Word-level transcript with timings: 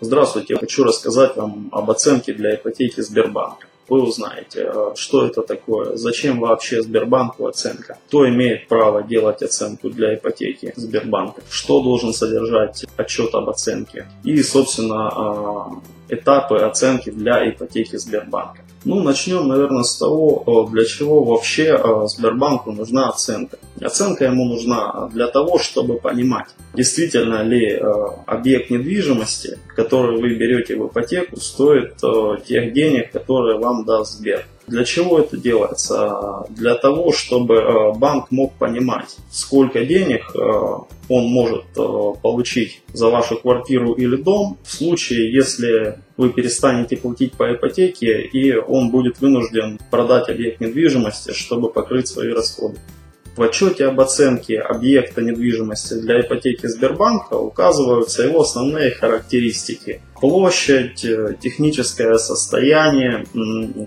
Здравствуйте, 0.00 0.54
я 0.54 0.60
хочу 0.60 0.84
рассказать 0.84 1.34
вам 1.36 1.70
об 1.72 1.90
оценке 1.90 2.32
для 2.32 2.54
ипотеки 2.54 3.00
Сбербанка. 3.00 3.66
Вы 3.88 4.02
узнаете, 4.02 4.70
э, 4.72 4.92
что 4.94 5.26
это 5.26 5.42
такое, 5.42 5.96
зачем 5.96 6.38
вообще 6.38 6.82
Сбербанку 6.82 7.48
оценка, 7.48 7.98
кто 8.06 8.28
имеет 8.28 8.68
право 8.68 9.02
делать 9.02 9.42
оценку 9.42 9.90
для 9.90 10.14
ипотеки 10.14 10.72
Сбербанка, 10.76 11.42
что 11.50 11.80
должен 11.82 12.12
содержать 12.12 12.84
отчет 12.96 13.34
об 13.34 13.48
оценке 13.48 14.06
и, 14.22 14.40
собственно, 14.40 15.80
э, 16.08 16.14
этапы 16.14 16.58
оценки 16.58 17.10
для 17.10 17.50
ипотеки 17.50 17.96
Сбербанка. 17.96 18.60
Ну, 18.84 19.02
начнем, 19.02 19.48
наверное, 19.48 19.82
с 19.82 19.96
того, 19.96 20.68
для 20.70 20.84
чего 20.84 21.24
вообще 21.24 21.76
э, 21.76 22.06
Сбербанку 22.06 22.70
нужна 22.70 23.08
оценка. 23.08 23.58
Оценка 23.80 24.24
ему 24.24 24.44
нужна 24.44 25.08
для 25.12 25.28
того, 25.28 25.58
чтобы 25.58 25.98
понимать, 25.98 26.48
действительно 26.74 27.42
ли 27.42 27.72
э, 27.72 27.80
объект 28.26 28.70
недвижимости, 28.70 29.58
который 29.74 30.20
вы 30.20 30.34
берете 30.34 30.76
в 30.76 30.88
ипотеку, 30.88 31.38
стоит 31.40 31.94
э, 32.02 32.36
тех 32.46 32.72
денег, 32.72 33.12
которые 33.12 33.58
вам 33.58 33.84
даст 33.84 34.18
Сбер. 34.18 34.44
Для 34.66 34.84
чего 34.84 35.18
это 35.18 35.38
делается? 35.38 36.44
Для 36.50 36.74
того, 36.74 37.12
чтобы 37.12 37.54
э, 37.54 37.92
банк 37.94 38.30
мог 38.30 38.52
понимать, 38.54 39.16
сколько 39.30 39.84
денег 39.84 40.34
он 41.08 41.24
может 41.24 41.64
получить 42.22 42.82
за 42.92 43.08
вашу 43.08 43.38
квартиру 43.38 43.94
или 43.94 44.16
дом 44.16 44.58
в 44.62 44.70
случае, 44.70 45.32
если 45.32 45.98
вы 46.18 46.30
перестанете 46.30 46.96
платить 46.96 47.32
по 47.32 47.50
ипотеке 47.54 48.22
и 48.22 48.54
он 48.54 48.90
будет 48.90 49.20
вынужден 49.20 49.78
продать 49.90 50.28
объект 50.28 50.60
недвижимости, 50.60 51.32
чтобы 51.32 51.70
покрыть 51.70 52.08
свои 52.08 52.32
расходы. 52.32 52.78
В 53.38 53.42
отчете 53.44 53.86
об 53.86 54.00
оценке 54.00 54.58
объекта 54.58 55.22
недвижимости 55.22 55.94
для 55.94 56.22
ипотеки 56.22 56.66
Сбербанка 56.66 57.34
указываются 57.34 58.24
его 58.24 58.40
основные 58.40 58.90
характеристики. 58.90 60.02
Площадь, 60.20 61.04
э, 61.04 61.36
техническое 61.40 62.18
состояние, 62.18 63.26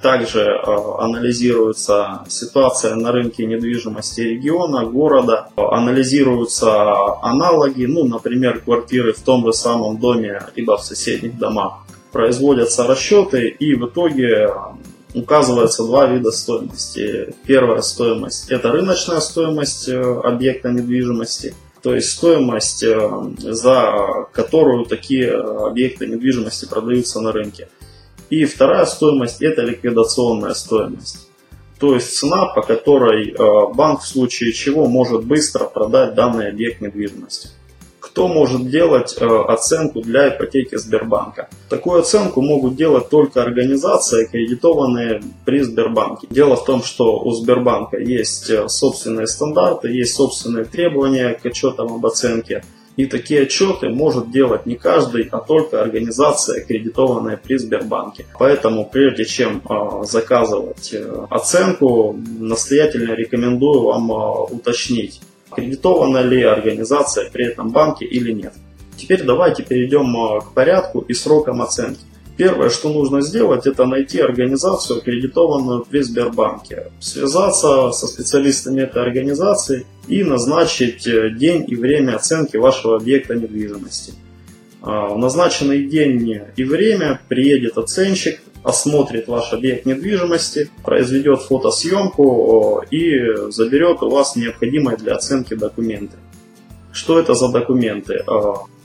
также 0.00 0.42
э, 0.42 0.62
анализируется 1.00 2.20
ситуация 2.28 2.94
на 2.94 3.10
рынке 3.10 3.44
недвижимости 3.44 4.20
региона, 4.20 4.86
города, 4.86 5.48
анализируются 5.56 7.18
аналоги, 7.20 7.86
ну, 7.86 8.04
например, 8.04 8.60
квартиры 8.60 9.12
в 9.12 9.22
том 9.22 9.44
же 9.44 9.52
самом 9.52 9.98
доме, 9.98 10.40
либо 10.54 10.76
в 10.76 10.84
соседних 10.84 11.36
домах. 11.36 11.84
Производятся 12.12 12.86
расчеты 12.86 13.48
и 13.48 13.74
в 13.74 13.88
итоге 13.88 14.50
указывается 15.14 15.84
два 15.84 16.06
вида 16.06 16.30
стоимости. 16.30 17.34
Первая 17.46 17.82
стоимость– 17.82 18.48
это 18.50 18.70
рыночная 18.70 19.20
стоимость 19.20 19.88
э, 19.88 20.00
объекта 20.00 20.70
недвижимости, 20.70 21.54
то 21.82 21.94
есть 21.94 22.10
стоимость, 22.10 22.82
э, 22.82 23.10
за 23.38 24.28
которую 24.32 24.86
такие 24.86 25.32
объекты 25.32 26.06
недвижимости 26.06 26.66
продаются 26.66 27.20
на 27.20 27.32
рынке. 27.32 27.68
И 28.30 28.44
вторая 28.44 28.86
стоимость– 28.86 29.40
это 29.42 29.62
ликвидационная 29.62 30.54
стоимость. 30.54 31.28
То 31.78 31.94
есть 31.94 32.16
цена, 32.16 32.46
по 32.46 32.62
которой 32.62 33.30
э, 33.30 33.74
банк 33.74 34.02
в 34.02 34.06
случае 34.06 34.52
чего 34.52 34.86
может 34.86 35.24
быстро 35.24 35.64
продать 35.64 36.14
данный 36.14 36.48
объект 36.48 36.80
недвижимости 36.80 37.50
кто 38.12 38.28
может 38.28 38.68
делать 38.68 39.16
э, 39.18 39.24
оценку 39.24 40.02
для 40.02 40.28
ипотеки 40.28 40.76
Сбербанка. 40.76 41.48
Такую 41.70 42.00
оценку 42.00 42.42
могут 42.42 42.76
делать 42.76 43.08
только 43.08 43.42
организации, 43.42 44.26
аккредитованные 44.26 45.22
при 45.46 45.60
Сбербанке. 45.60 46.26
Дело 46.28 46.56
в 46.56 46.64
том, 46.66 46.82
что 46.82 47.18
у 47.18 47.32
Сбербанка 47.32 47.98
есть 47.98 48.50
э, 48.50 48.68
собственные 48.68 49.26
стандарты, 49.26 49.88
есть 49.88 50.14
собственные 50.14 50.66
требования 50.66 51.32
к 51.32 51.46
отчетам 51.46 51.94
об 51.94 52.04
оценке. 52.04 52.62
И 52.96 53.06
такие 53.06 53.44
отчеты 53.44 53.88
может 53.88 54.30
делать 54.30 54.66
не 54.66 54.74
каждый, 54.76 55.26
а 55.32 55.38
только 55.38 55.80
организация, 55.80 56.60
аккредитованная 56.60 57.38
при 57.38 57.56
Сбербанке. 57.56 58.26
Поэтому 58.38 58.86
прежде 58.92 59.24
чем 59.24 59.62
э, 59.66 60.04
заказывать 60.04 60.94
оценку, 61.30 62.14
настоятельно 62.38 63.12
рекомендую 63.12 63.84
вам 63.84 64.10
уточнить, 64.50 65.22
аккредитована 65.52 66.18
ли 66.18 66.42
организация 66.42 67.30
при 67.30 67.46
этом 67.46 67.70
банке 67.70 68.04
или 68.04 68.32
нет. 68.32 68.54
Теперь 68.96 69.22
давайте 69.22 69.62
перейдем 69.62 70.16
э, 70.16 70.40
к 70.40 70.52
порядку 70.52 71.00
и 71.00 71.14
срокам 71.14 71.62
оценки. 71.62 72.00
Первое, 72.36 72.70
что 72.70 72.88
нужно 72.88 73.20
сделать, 73.20 73.66
это 73.66 73.84
найти 73.84 74.18
организацию, 74.18 74.98
аккредитованную 74.98 75.84
при 75.84 76.00
Сбербанке, 76.00 76.90
связаться 76.98 77.92
со 77.92 78.06
специалистами 78.06 78.80
этой 78.80 79.02
организации 79.02 79.86
и 80.08 80.24
назначить 80.24 81.06
э, 81.06 81.30
день 81.30 81.64
и 81.68 81.76
время 81.76 82.16
оценки 82.16 82.56
вашего 82.56 82.96
объекта 82.96 83.34
недвижимости. 83.34 84.14
А, 84.82 85.08
в 85.08 85.18
назначенный 85.18 85.86
день 85.86 86.40
и 86.56 86.64
время 86.64 87.20
приедет 87.28 87.78
оценщик, 87.78 88.40
осмотрит 88.62 89.28
ваш 89.28 89.52
объект 89.52 89.86
недвижимости, 89.86 90.70
произведет 90.84 91.42
фотосъемку 91.42 92.82
и 92.90 93.50
заберет 93.50 94.02
у 94.02 94.10
вас 94.10 94.36
необходимые 94.36 94.96
для 94.96 95.14
оценки 95.14 95.54
документы. 95.54 96.16
Что 96.92 97.18
это 97.18 97.34
за 97.34 97.48
документы? 97.48 98.22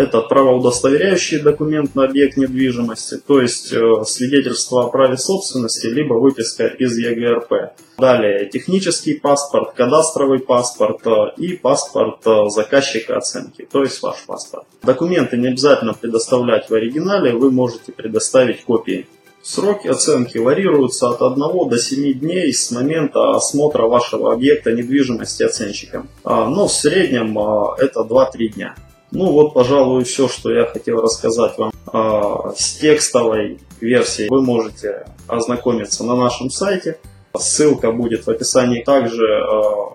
Это 0.00 0.22
правоудостоверяющий 0.22 1.40
документ 1.40 1.94
на 1.94 2.04
объект 2.04 2.38
недвижимости, 2.38 3.18
то 3.18 3.38
есть 3.38 3.70
э, 3.70 4.04
свидетельство 4.06 4.84
о 4.84 4.88
праве 4.88 5.18
собственности, 5.18 5.88
либо 5.88 6.14
выписка 6.14 6.68
из 6.68 6.96
ЕГРП. 6.96 7.74
Далее 7.98 8.48
технический 8.48 9.12
паспорт, 9.12 9.74
кадастровый 9.74 10.38
паспорт 10.38 11.06
э, 11.06 11.10
и 11.36 11.52
паспорт 11.54 12.26
э, 12.26 12.48
заказчика 12.48 13.18
оценки, 13.18 13.68
то 13.70 13.82
есть 13.82 14.00
ваш 14.02 14.24
паспорт. 14.26 14.64
Документы 14.82 15.36
не 15.36 15.48
обязательно 15.48 15.92
предоставлять 15.92 16.70
в 16.70 16.74
оригинале, 16.74 17.34
вы 17.34 17.50
можете 17.50 17.92
предоставить 17.92 18.64
копии. 18.64 19.06
Сроки 19.42 19.88
оценки 19.88 20.36
варьируются 20.36 21.08
от 21.08 21.22
1 21.22 21.68
до 21.68 21.78
7 21.78 22.18
дней 22.18 22.52
с 22.52 22.70
момента 22.70 23.30
осмотра 23.30 23.86
вашего 23.86 24.32
объекта 24.32 24.72
недвижимости 24.72 25.42
оценщиком. 25.42 26.08
А, 26.24 26.46
но 26.46 26.68
в 26.68 26.72
среднем 26.72 27.38
а, 27.38 27.74
это 27.78 28.00
2-3 28.00 28.48
дня. 28.54 28.74
Ну 29.12 29.32
вот, 29.32 29.54
пожалуй, 29.54 30.04
все, 30.04 30.28
что 30.28 30.52
я 30.52 30.66
хотел 30.66 31.00
рассказать 31.00 31.56
вам 31.56 31.72
а, 31.86 32.52
с 32.54 32.74
текстовой 32.76 33.58
версией. 33.80 34.28
Вы 34.28 34.42
можете 34.42 35.06
ознакомиться 35.26 36.04
на 36.04 36.16
нашем 36.16 36.50
сайте. 36.50 36.98
Ссылка 37.34 37.92
будет 37.92 38.26
в 38.26 38.30
описании. 38.30 38.82
Также 38.82 39.22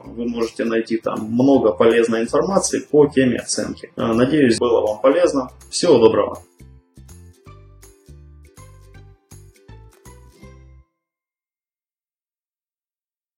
вы 0.05 0.25
можете 0.25 0.63
найти 0.63 0.97
там 0.97 1.19
много 1.25 1.73
полезной 1.73 2.22
информации 2.22 2.79
по 2.79 3.07
теме 3.07 3.39
оценки. 3.39 3.91
Надеюсь, 3.97 4.57
было 4.57 4.81
вам 4.81 5.01
полезно. 5.01 5.51
Всего 5.69 5.97
доброго. 5.97 6.41